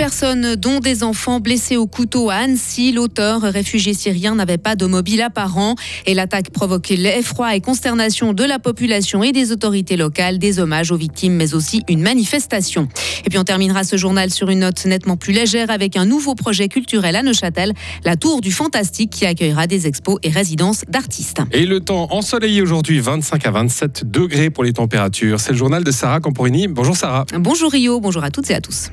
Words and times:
personnes, 0.00 0.56
dont 0.56 0.80
des 0.80 1.04
enfants 1.04 1.40
blessés 1.40 1.76
au 1.76 1.86
couteau 1.86 2.30
à 2.30 2.36
Annecy. 2.36 2.90
L'auteur, 2.90 3.42
réfugié 3.42 3.92
syrien, 3.92 4.34
n'avait 4.34 4.56
pas 4.56 4.74
de 4.74 4.86
mobile 4.86 5.20
apparent 5.20 5.74
et 6.06 6.14
l'attaque 6.14 6.48
provoquait 6.48 6.96
l'effroi 6.96 7.54
et 7.54 7.60
consternation 7.60 8.32
de 8.32 8.44
la 8.44 8.58
population 8.58 9.22
et 9.22 9.32
des 9.32 9.52
autorités 9.52 9.98
locales, 9.98 10.38
des 10.38 10.58
hommages 10.58 10.90
aux 10.90 10.96
victimes, 10.96 11.34
mais 11.34 11.52
aussi 11.52 11.82
une 11.86 12.00
manifestation. 12.00 12.88
Et 13.26 13.28
puis 13.28 13.38
on 13.38 13.44
terminera 13.44 13.84
ce 13.84 13.98
journal 13.98 14.30
sur 14.30 14.48
une 14.48 14.60
note 14.60 14.82
nettement 14.86 15.18
plus 15.18 15.34
légère 15.34 15.70
avec 15.70 15.98
un 15.98 16.06
nouveau 16.06 16.34
projet 16.34 16.68
culturel 16.68 17.14
à 17.14 17.22
Neuchâtel, 17.22 17.74
la 18.06 18.16
Tour 18.16 18.40
du 18.40 18.52
Fantastique 18.52 19.10
qui 19.10 19.26
accueillera 19.26 19.66
des 19.66 19.86
expos 19.86 20.18
et 20.22 20.30
résidences 20.30 20.86
d'artistes. 20.88 21.42
Et 21.52 21.66
le 21.66 21.80
temps 21.80 22.08
ensoleillé 22.10 22.62
aujourd'hui, 22.62 23.00
25 23.00 23.46
à 23.46 23.50
27 23.50 24.10
degrés 24.10 24.48
pour 24.48 24.64
les 24.64 24.72
températures. 24.72 25.40
C'est 25.40 25.52
le 25.52 25.58
journal 25.58 25.84
de 25.84 25.90
Sarah 25.90 26.20
Camporini. 26.20 26.68
Bonjour 26.68 26.96
Sarah. 26.96 27.26
Bonjour 27.34 27.70
Rio, 27.70 28.00
bonjour 28.00 28.24
à 28.24 28.30
toutes 28.30 28.50
et 28.50 28.54
à 28.54 28.62
tous. 28.62 28.90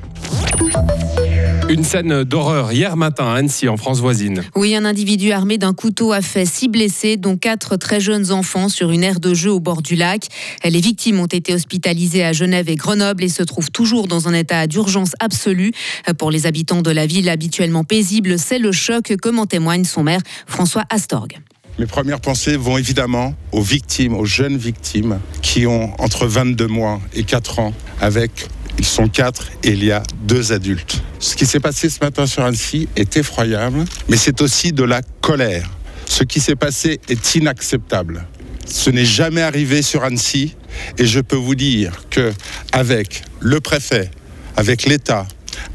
Une 1.68 1.84
scène 1.84 2.24
d'horreur 2.24 2.72
hier 2.72 2.96
matin 2.96 3.26
à 3.26 3.34
Annecy, 3.34 3.68
en 3.68 3.76
France 3.76 4.00
voisine. 4.00 4.42
Oui, 4.56 4.74
un 4.74 4.86
individu 4.86 5.32
armé 5.32 5.58
d'un 5.58 5.74
couteau 5.74 6.12
a 6.12 6.22
fait 6.22 6.46
six 6.46 6.66
blessés, 6.66 7.18
dont 7.18 7.36
quatre 7.36 7.76
très 7.76 8.00
jeunes 8.00 8.32
enfants, 8.32 8.70
sur 8.70 8.90
une 8.90 9.04
aire 9.04 9.20
de 9.20 9.34
jeu 9.34 9.52
au 9.52 9.60
bord 9.60 9.82
du 9.82 9.94
lac. 9.94 10.28
Les 10.64 10.80
victimes 10.80 11.20
ont 11.20 11.26
été 11.26 11.52
hospitalisées 11.52 12.24
à 12.24 12.32
Genève 12.32 12.70
et 12.70 12.76
Grenoble 12.76 13.22
et 13.22 13.28
se 13.28 13.42
trouvent 13.42 13.70
toujours 13.70 14.08
dans 14.08 14.28
un 14.28 14.32
état 14.32 14.66
d'urgence 14.66 15.12
absolue. 15.20 15.72
Pour 16.16 16.30
les 16.30 16.46
habitants 16.46 16.80
de 16.80 16.90
la 16.90 17.04
ville 17.04 17.28
habituellement 17.28 17.84
paisible, 17.84 18.38
c'est 18.38 18.58
le 18.58 18.72
choc, 18.72 19.12
comme 19.20 19.38
en 19.38 19.44
témoigne 19.44 19.84
son 19.84 20.02
maire 20.02 20.22
François 20.46 20.84
Astorg. 20.88 21.38
Mes 21.78 21.86
premières 21.86 22.20
pensées 22.20 22.56
vont 22.56 22.78
évidemment 22.78 23.34
aux 23.52 23.62
victimes, 23.62 24.14
aux 24.14 24.24
jeunes 24.24 24.56
victimes 24.56 25.20
qui 25.42 25.66
ont 25.66 25.92
entre 26.00 26.26
22 26.26 26.66
mois 26.66 27.00
et 27.14 27.22
4 27.22 27.60
ans 27.60 27.72
avec 28.00 28.48
ils 28.78 28.84
sont 28.84 29.08
quatre 29.08 29.48
et 29.64 29.70
il 29.70 29.84
y 29.84 29.92
a 29.92 30.02
deux 30.22 30.52
adultes. 30.52 31.02
Ce 31.18 31.36
qui 31.36 31.46
s'est 31.46 31.60
passé 31.60 31.90
ce 31.90 31.98
matin 32.00 32.26
sur 32.26 32.44
Annecy 32.44 32.88
est 32.96 33.16
effroyable, 33.16 33.84
mais 34.08 34.16
c'est 34.16 34.40
aussi 34.40 34.72
de 34.72 34.84
la 34.84 35.02
colère. 35.20 35.68
Ce 36.06 36.24
qui 36.24 36.40
s'est 36.40 36.56
passé 36.56 37.00
est 37.08 37.34
inacceptable. 37.34 38.26
Ce 38.66 38.90
n'est 38.90 39.04
jamais 39.04 39.42
arrivé 39.42 39.82
sur 39.82 40.04
Annecy 40.04 40.54
et 40.96 41.06
je 41.06 41.20
peux 41.20 41.36
vous 41.36 41.54
dire 41.54 42.04
que 42.10 42.32
avec 42.72 43.22
le 43.40 43.60
préfet, 43.60 44.10
avec 44.56 44.84
l'État, 44.84 45.26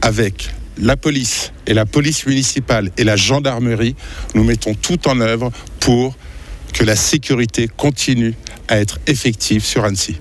avec 0.01 0.49
la 0.77 0.97
police 0.97 1.51
et 1.67 1.73
la 1.73 1.85
police 1.85 2.25
municipale 2.25 2.91
et 2.97 3.03
la 3.03 3.15
gendarmerie, 3.15 3.95
nous 4.33 4.43
mettons 4.43 4.73
tout 4.73 5.07
en 5.07 5.19
œuvre 5.19 5.51
pour 5.79 6.15
que 6.73 6.83
la 6.83 6.95
sécurité 6.95 7.67
continue 7.67 8.33
à 8.67 8.79
être 8.79 8.99
effective 9.07 9.63
sur 9.63 9.83
Annecy. 9.85 10.15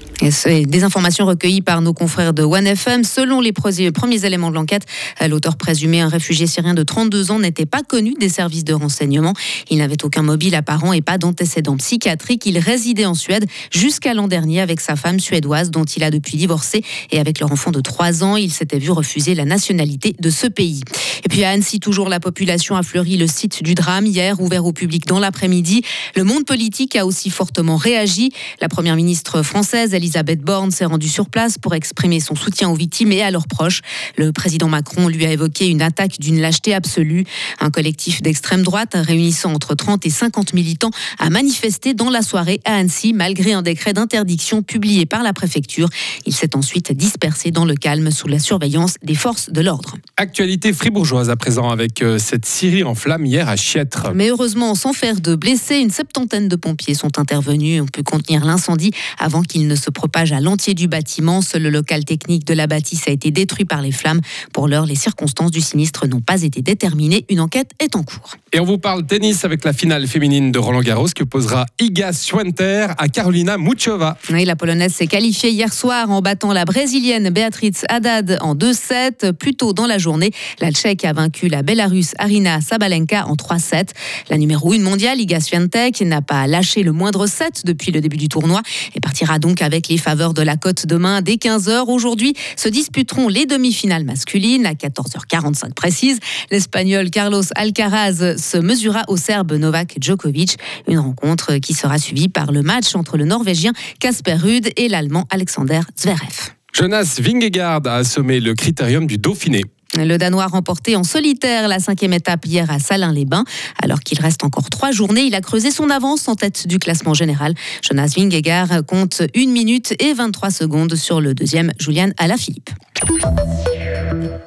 Et 0.46 0.66
des 0.66 0.84
informations 0.84 1.26
recueillies 1.26 1.62
par 1.62 1.82
nos 1.82 1.92
confrères 1.92 2.32
de 2.32 2.44
OneFM. 2.44 3.02
Selon 3.02 3.40
les 3.40 3.52
premiers 3.52 4.24
éléments 4.24 4.50
de 4.50 4.54
l'enquête, 4.54 4.86
euh, 5.20 5.26
l'auteur 5.26 5.56
présumé, 5.56 6.00
un 6.00 6.08
réfugié 6.08 6.46
syrien 6.46 6.74
de 6.74 6.84
32 6.84 7.32
ans, 7.32 7.40
n'était 7.40 7.66
pas 7.66 7.82
connu 7.82 8.14
des 8.20 8.28
services 8.28 8.62
de 8.62 8.72
renseignement. 8.72 9.34
Il 9.68 9.78
n'avait 9.78 10.04
aucun 10.04 10.22
mobile 10.22 10.54
apparent 10.54 10.92
et 10.92 11.00
pas 11.00 11.18
d'antécédents 11.18 11.76
psychiatriques. 11.76 12.46
Il 12.46 12.58
résidait 12.58 13.04
en 13.04 13.14
Suède 13.14 13.46
jusqu'à 13.72 14.14
l'an 14.14 14.28
dernier 14.28 14.60
avec 14.60 14.80
sa 14.80 14.94
femme 14.94 15.18
suédoise 15.18 15.72
dont 15.72 15.84
il 15.84 16.04
a 16.04 16.12
depuis 16.12 16.36
divorcé 16.36 16.84
et 17.10 17.18
avec 17.18 17.40
leur 17.40 17.50
enfant 17.50 17.72
de 17.72 17.80
3 17.80 18.22
ans. 18.22 18.36
Il 18.36 18.52
s'était 18.52 18.78
vu 18.78 18.92
refuser 18.92 19.34
la 19.34 19.44
nationalité 19.44 20.14
de 20.20 20.30
ce 20.30 20.46
pays. 20.46 20.82
Et 21.24 21.28
puis 21.28 21.42
à 21.42 21.50
Annecy, 21.50 21.80
toujours 21.80 22.08
la 22.08 22.20
population 22.20 22.76
a 22.76 22.84
fleuri 22.84 23.16
le 23.16 23.26
site 23.26 23.64
du 23.64 23.74
drame 23.74 24.06
hier, 24.06 24.40
ouvert 24.40 24.64
au 24.66 24.72
public 24.72 25.06
dans 25.06 25.18
l'après-midi. 25.18 25.82
Le 26.14 26.22
monde 26.22 26.44
politique 26.44 26.94
a 26.94 27.06
aussi 27.06 27.28
fortement 27.30 27.76
réagi. 27.76 28.31
La 28.60 28.68
première 28.68 28.96
ministre 28.96 29.42
française, 29.42 29.94
Elisabeth 29.94 30.40
Borne 30.40 30.70
s'est 30.70 30.84
rendue 30.84 31.08
sur 31.08 31.28
place 31.28 31.58
pour 31.58 31.74
exprimer 31.74 32.20
son 32.20 32.34
soutien 32.34 32.68
aux 32.68 32.74
victimes 32.74 33.12
et 33.12 33.22
à 33.22 33.30
leurs 33.30 33.46
proches. 33.46 33.80
Le 34.16 34.32
président 34.32 34.68
Macron 34.68 35.08
lui 35.08 35.24
a 35.26 35.32
évoqué 35.32 35.68
une 35.68 35.82
attaque 35.82 36.18
d'une 36.18 36.40
lâcheté 36.40 36.74
absolue. 36.74 37.24
Un 37.60 37.70
collectif 37.70 38.22
d'extrême 38.22 38.62
droite 38.62 38.94
réunissant 38.94 39.52
entre 39.52 39.74
30 39.74 40.06
et 40.06 40.10
50 40.10 40.54
militants 40.54 40.90
a 41.18 41.30
manifesté 41.30 41.94
dans 41.94 42.10
la 42.10 42.22
soirée 42.22 42.60
à 42.64 42.76
Annecy 42.76 43.12
malgré 43.12 43.52
un 43.52 43.62
décret 43.62 43.92
d'interdiction 43.92 44.62
publié 44.62 45.06
par 45.06 45.22
la 45.22 45.32
préfecture. 45.32 45.88
Il 46.26 46.34
s'est 46.34 46.56
ensuite 46.56 46.92
dispersé 46.92 47.50
dans 47.50 47.64
le 47.64 47.74
calme 47.74 48.10
sous 48.10 48.28
la 48.28 48.38
surveillance 48.38 48.96
des 49.02 49.14
forces 49.14 49.50
de 49.50 49.60
l'ordre. 49.60 49.96
Actualité 50.16 50.72
fribourgeoise 50.72 51.30
à 51.30 51.36
présent 51.36 51.70
avec 51.70 52.02
euh, 52.02 52.18
cette 52.18 52.46
Syrie 52.46 52.84
en 52.84 52.94
flamme 52.94 53.26
hier 53.26 53.48
à 53.48 53.56
Chiètre. 53.56 54.12
Mais 54.14 54.28
heureusement, 54.28 54.74
sans 54.74 54.92
faire 54.92 55.20
de 55.20 55.34
blessés, 55.34 55.76
une 55.76 55.90
septantaine 55.90 56.48
de 56.48 56.56
pompiers 56.56 56.94
sont 56.94 57.18
intervenus. 57.18 57.82
On 57.82 57.86
peut 57.86 58.02
contenir 58.22 58.44
l'incendie 58.44 58.92
avant 59.18 59.42
qu'il 59.42 59.66
ne 59.66 59.74
se 59.74 59.90
propage 59.90 60.30
à 60.32 60.40
l'entier 60.40 60.74
du 60.74 60.86
bâtiment. 60.86 61.42
Seul 61.42 61.62
le 61.62 61.70
local 61.70 62.04
technique 62.04 62.46
de 62.46 62.54
la 62.54 62.68
bâtisse 62.68 63.08
a 63.08 63.10
été 63.10 63.32
détruit 63.32 63.64
par 63.64 63.82
les 63.82 63.90
flammes. 63.90 64.20
Pour 64.52 64.68
l'heure, 64.68 64.86
les 64.86 64.94
circonstances 64.94 65.50
du 65.50 65.60
sinistre 65.60 66.06
n'ont 66.06 66.20
pas 66.20 66.42
été 66.42 66.62
déterminées. 66.62 67.24
Une 67.28 67.40
enquête 67.40 67.70
est 67.80 67.96
en 67.96 68.04
cours. 68.04 68.36
Et 68.52 68.60
on 68.60 68.64
vous 68.64 68.78
parle 68.78 69.04
tennis 69.04 69.44
avec 69.44 69.64
la 69.64 69.72
finale 69.72 70.06
féminine 70.06 70.52
de 70.52 70.58
Roland 70.60 70.82
Garros 70.82 71.08
qui 71.08 71.22
opposera 71.22 71.66
Iga 71.80 72.12
Swiatek 72.12 72.90
à 72.96 73.08
Carolina 73.08 73.58
Muchova. 73.58 74.16
Oui, 74.30 74.44
la 74.44 74.54
Polonaise 74.54 74.92
s'est 74.92 75.08
qualifiée 75.08 75.50
hier 75.50 75.72
soir 75.72 76.08
en 76.10 76.20
battant 76.20 76.52
la 76.52 76.64
Brésilienne 76.64 77.30
Beatrice 77.30 77.84
Haddad 77.88 78.38
en 78.40 78.54
2-7. 78.54 79.32
Plus 79.32 79.54
tôt 79.54 79.72
dans 79.72 79.88
la 79.88 79.98
journée, 79.98 80.30
la 80.60 80.70
Tchèque 80.70 81.04
a 81.04 81.12
vaincu 81.12 81.48
la 81.48 81.62
Bélarusse 81.62 82.14
Arina 82.18 82.60
Sabalenka 82.60 83.26
en 83.26 83.34
3-7. 83.34 83.88
La 84.30 84.38
numéro 84.38 84.72
1 84.72 84.78
mondiale, 84.78 85.20
Iga 85.20 85.40
Swiatek, 85.40 86.02
n'a 86.02 86.22
pas 86.22 86.46
lâché 86.46 86.84
le 86.84 86.92
moindre 86.92 87.26
set 87.26 87.62
depuis 87.64 87.90
le 87.90 88.00
début 88.00 88.11
du 88.16 88.28
tournoi 88.28 88.62
et 88.94 89.00
partira 89.00 89.38
donc 89.38 89.62
avec 89.62 89.88
les 89.88 89.98
faveurs 89.98 90.34
de 90.34 90.42
la 90.42 90.56
côte 90.56 90.86
demain 90.86 91.22
dès 91.22 91.34
15h. 91.34 91.88
Aujourd'hui 91.88 92.34
se 92.56 92.68
disputeront 92.68 93.28
les 93.28 93.46
demi-finales 93.46 94.04
masculines 94.04 94.66
à 94.66 94.72
14h45 94.72 95.74
précise. 95.74 96.18
L'Espagnol 96.50 97.10
Carlos 97.10 97.42
Alcaraz 97.54 98.36
se 98.36 98.56
mesurera 98.58 99.04
au 99.08 99.16
Serbe 99.16 99.52
Novak 99.52 99.96
Djokovic. 100.00 100.56
Une 100.88 100.98
rencontre 100.98 101.56
qui 101.56 101.74
sera 101.74 101.98
suivie 101.98 102.28
par 102.28 102.52
le 102.52 102.62
match 102.62 102.94
entre 102.94 103.16
le 103.16 103.24
Norvégien 103.24 103.72
Casper 104.00 104.34
Ruud 104.34 104.70
et 104.76 104.88
l'Allemand 104.88 105.26
Alexander 105.30 105.80
Zverev. 105.98 106.52
Jonas 106.72 107.18
Vingegaard 107.20 107.82
a 107.86 107.96
assommé 107.96 108.40
le 108.40 108.54
critérium 108.54 109.06
du 109.06 109.18
Dauphiné. 109.18 109.62
Le 109.94 110.16
Danois 110.16 110.46
remporté 110.46 110.96
en 110.96 111.04
solitaire 111.04 111.68
la 111.68 111.78
cinquième 111.78 112.12
étape 112.14 112.46
hier 112.46 112.70
à 112.70 112.78
Salins-les-Bains. 112.78 113.44
Alors 113.82 114.00
qu'il 114.00 114.20
reste 114.20 114.42
encore 114.42 114.70
trois 114.70 114.90
journées, 114.90 115.22
il 115.22 115.34
a 115.34 115.40
creusé 115.40 115.70
son 115.70 115.90
avance 115.90 116.28
en 116.28 116.34
tête 116.34 116.66
du 116.66 116.78
classement 116.78 117.14
général. 117.14 117.54
Jonas 117.82 118.14
Vingegaard 118.16 118.86
compte 118.86 119.22
1 119.36 119.46
minute 119.48 119.94
et 120.00 120.14
23 120.14 120.50
secondes 120.50 120.94
sur 120.94 121.20
le 121.20 121.34
deuxième, 121.34 121.72
Julian 121.78 122.10
Alaphilippe. 122.18 122.70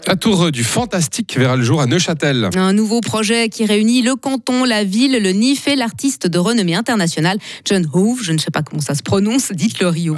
La 0.08 0.16
tour 0.16 0.52
du 0.52 0.64
fantastique 0.64 1.38
verra 1.38 1.56
le 1.56 1.64
jour 1.64 1.82
à 1.82 1.88
Neuchâtel. 1.88 2.50
Un 2.56 2.74
nouveau 2.74 3.02
projet 3.02 3.50
qui 3.50 3.66
réunit 3.66 4.02
le 4.02 4.16
canton, 4.16 4.64
la 4.64 4.84
ville, 4.84 5.20
le 5.22 5.32
NIF 5.32 5.68
et 5.68 5.76
l'artiste 5.76 6.28
de 6.28 6.38
renommée 6.38 6.76
internationale, 6.76 7.40
John 7.66 7.88
Hoove. 7.92 8.22
Je 8.24 8.32
ne 8.32 8.38
sais 8.38 8.52
pas 8.52 8.62
comment 8.62 8.82
ça 8.82 8.96
se 8.96 9.04
prononce, 9.04 9.52
dites-le 9.52 9.88
Rio. 9.88 10.16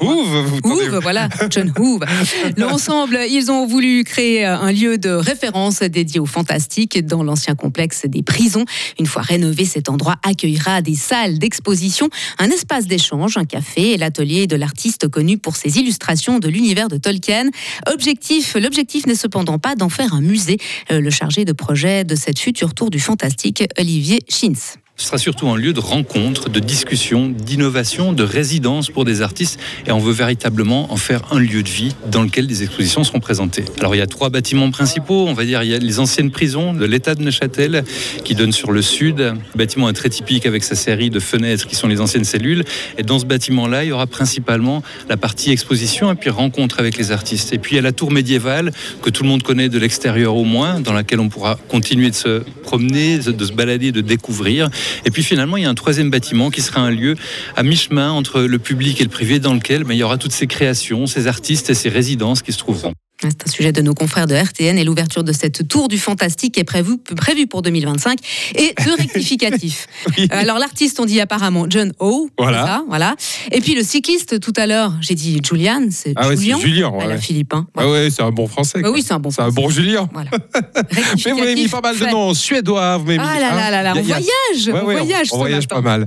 Hoove, 0.00 0.60
Hoove, 0.64 0.98
voilà, 1.00 1.28
John 1.48 1.72
Hoove. 1.78 2.00
L'ensemble, 2.56 3.20
ils 3.28 3.50
ont 3.50 3.66
voulu 3.66 4.04
créer 4.04 4.44
un 4.44 4.72
lieu 4.72 4.98
de 4.98 5.10
référence 5.10 5.80
dédié 5.80 6.20
au 6.20 6.26
fantastique 6.26 7.06
dans 7.06 7.22
l'ancien 7.22 7.54
complexe 7.54 8.06
des 8.06 8.22
prisons. 8.22 8.64
Une 8.98 9.06
fois 9.06 9.22
rénové, 9.22 9.64
cet 9.64 9.88
endroit 9.88 10.16
accueillera 10.22 10.82
des 10.82 10.96
salles 10.96 11.38
d'exposition, 11.38 12.10
un 12.38 12.50
espace 12.50 12.86
d'échange, 12.86 13.36
un 13.36 13.44
café 13.44 13.92
et 13.92 13.96
l'atelier 13.96 14.46
de 14.46 14.56
l'artiste 14.56 15.08
connu 15.08 15.38
pour 15.38 15.56
ses 15.56 15.78
illustrations 15.78 16.38
de 16.38 16.48
l'univers 16.48 16.88
de 16.88 16.96
Tolkien. 16.96 17.50
Objectif, 17.86 18.56
l'objectif 18.56 18.89
n'est 19.06 19.14
cependant 19.14 19.58
pas 19.58 19.74
d'en 19.74 19.88
faire 19.88 20.14
un 20.14 20.20
musée. 20.20 20.58
Euh, 20.90 21.00
le 21.00 21.10
chargé 21.10 21.44
de 21.44 21.52
projet 21.52 22.04
de 22.04 22.14
cette 22.14 22.38
future 22.38 22.74
tour 22.74 22.90
du 22.90 23.00
fantastique, 23.00 23.64
Olivier 23.78 24.20
Schins. 24.28 24.78
Ce 25.00 25.06
sera 25.06 25.16
surtout 25.16 25.48
un 25.48 25.56
lieu 25.56 25.72
de 25.72 25.80
rencontre, 25.80 26.50
de 26.50 26.60
discussion, 26.60 27.30
d'innovation, 27.30 28.12
de 28.12 28.22
résidence 28.22 28.90
pour 28.90 29.06
des 29.06 29.22
artistes. 29.22 29.58
Et 29.86 29.92
on 29.92 29.98
veut 29.98 30.12
véritablement 30.12 30.92
en 30.92 30.98
faire 30.98 31.22
un 31.30 31.38
lieu 31.38 31.62
de 31.62 31.70
vie 31.70 31.94
dans 32.12 32.22
lequel 32.22 32.46
des 32.46 32.64
expositions 32.64 33.02
seront 33.02 33.18
présentées. 33.18 33.64
Alors 33.78 33.94
il 33.94 33.98
y 33.98 34.02
a 34.02 34.06
trois 34.06 34.28
bâtiments 34.28 34.70
principaux. 34.70 35.26
On 35.26 35.32
va 35.32 35.46
dire 35.46 35.62
il 35.62 35.70
y 35.70 35.74
a 35.74 35.78
les 35.78 36.00
anciennes 36.00 36.30
prisons 36.30 36.74
de 36.74 36.84
l'État 36.84 37.14
de 37.14 37.22
Neuchâtel 37.22 37.82
qui 38.26 38.34
donnent 38.34 38.52
sur 38.52 38.72
le 38.72 38.82
sud. 38.82 39.20
Le 39.20 39.38
bâtiment 39.56 39.88
est 39.88 39.94
très 39.94 40.10
typique 40.10 40.44
avec 40.44 40.62
sa 40.62 40.74
série 40.74 41.08
de 41.08 41.18
fenêtres 41.18 41.66
qui 41.66 41.76
sont 41.76 41.88
les 41.88 42.02
anciennes 42.02 42.24
cellules. 42.24 42.64
Et 42.98 43.02
dans 43.02 43.18
ce 43.18 43.24
bâtiment-là, 43.24 43.84
il 43.84 43.88
y 43.88 43.92
aura 43.92 44.06
principalement 44.06 44.82
la 45.08 45.16
partie 45.16 45.50
exposition 45.50 46.12
et 46.12 46.14
puis 46.14 46.28
rencontre 46.28 46.78
avec 46.78 46.98
les 46.98 47.10
artistes. 47.10 47.54
Et 47.54 47.58
puis 47.58 47.72
il 47.72 47.76
y 47.76 47.78
a 47.78 47.82
la 47.82 47.92
tour 47.92 48.10
médiévale 48.10 48.70
que 49.00 49.08
tout 49.08 49.22
le 49.22 49.30
monde 49.30 49.42
connaît 49.42 49.70
de 49.70 49.78
l'extérieur 49.78 50.36
au 50.36 50.44
moins, 50.44 50.78
dans 50.78 50.92
laquelle 50.92 51.20
on 51.20 51.30
pourra 51.30 51.58
continuer 51.68 52.10
de 52.10 52.14
se 52.14 52.42
promener, 52.64 53.16
de 53.16 53.44
se 53.46 53.52
balader, 53.52 53.92
de 53.92 54.02
découvrir. 54.02 54.68
Et 55.04 55.10
puis 55.10 55.22
finalement, 55.22 55.56
il 55.56 55.62
y 55.62 55.66
a 55.66 55.70
un 55.70 55.74
troisième 55.74 56.10
bâtiment 56.10 56.50
qui 56.50 56.60
sera 56.60 56.80
un 56.80 56.90
lieu 56.90 57.16
à 57.56 57.62
mi-chemin 57.62 58.10
entre 58.10 58.42
le 58.42 58.58
public 58.58 59.00
et 59.00 59.04
le 59.04 59.10
privé 59.10 59.38
dans 59.38 59.54
lequel 59.54 59.84
ben, 59.84 59.94
il 59.94 59.98
y 59.98 60.02
aura 60.02 60.18
toutes 60.18 60.32
ces 60.32 60.46
créations, 60.46 61.06
ces 61.06 61.26
artistes 61.26 61.70
et 61.70 61.74
ces 61.74 61.88
résidences 61.88 62.42
qui 62.42 62.52
se 62.52 62.58
trouveront. 62.58 62.94
C'est 63.22 63.46
un 63.46 63.50
sujet 63.50 63.72
de 63.72 63.82
nos 63.82 63.92
confrères 63.92 64.26
de 64.26 64.34
RTN 64.34 64.78
et 64.78 64.84
l'ouverture 64.84 65.22
de 65.24 65.32
cette 65.32 65.68
tour 65.68 65.88
du 65.88 65.98
fantastique 65.98 66.56
est 66.56 66.64
prévue 66.64 66.96
prévue 67.16 67.46
pour 67.46 67.60
2025 67.62 68.18
et 68.54 68.74
deux 68.84 68.94
rectificatifs. 68.94 69.86
Oui. 70.16 70.26
Alors 70.30 70.58
l'artiste, 70.58 70.98
on 71.00 71.04
dit 71.04 71.20
apparemment 71.20 71.66
John 71.68 71.92
O. 71.98 72.30
Voilà. 72.38 72.64
ça, 72.64 72.84
voilà. 72.88 73.16
Et 73.52 73.60
puis 73.60 73.74
le 73.74 73.82
cycliste, 73.82 74.40
tout 74.40 74.54
à 74.56 74.66
l'heure, 74.66 74.94
j'ai 75.02 75.14
dit 75.14 75.40
Julian, 75.46 75.88
c'est 75.90 76.14
Ah 76.16 76.28
ouais, 76.28 76.36
c'est 76.36 76.58
Julien. 76.60 76.90
Ah, 76.94 76.96
ouais. 76.98 77.06
la 77.08 77.18
Philippe. 77.18 77.52
hein. 77.52 77.66
Ah 77.76 77.88
ouais, 77.88 78.08
c'est 78.10 78.22
un 78.22 78.30
bon 78.30 78.46
français. 78.46 78.78
Bah 78.80 78.88
quoi. 78.88 78.92
oui, 78.92 79.04
c'est 79.06 79.12
un 79.12 79.18
bon 79.20 79.30
C'est 79.30 79.42
un 79.42 79.50
bon 79.50 79.68
Julien. 79.68 80.08
Voilà. 80.12 80.30
Mais 81.26 81.30
vous 81.32 81.38
m'avez 81.38 81.54
mis 81.54 81.68
pas 81.68 81.80
mal 81.82 81.98
de 81.98 82.06
noms 82.06 82.32
suédois. 82.32 82.96
Vous 82.96 83.04
m'avez 83.04 83.18
mis, 83.18 83.24
Ah 83.26 83.38
là 83.38 83.54
là 83.54 83.66
hein. 83.66 83.70
là 83.70 83.82
là, 83.82 83.90
a- 83.92 83.96
on 83.96 84.02
voyage, 84.02 84.24
Ouais, 84.66 84.72
on 84.72 84.86
ouais, 84.86 84.94
voyage 84.96 85.28
on 85.32 85.38
voyage 85.38 85.68
pas 85.68 85.80
mal. 85.82 86.06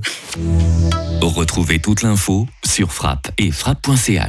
Retrouvez 1.20 1.78
toute 1.78 2.02
l'info 2.02 2.46
sur 2.66 2.92
frappe 2.92 3.28
et 3.38 3.50
frappe.ch. 3.50 4.20